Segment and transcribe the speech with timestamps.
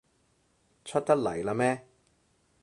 [0.83, 1.85] 出得嚟喇咩？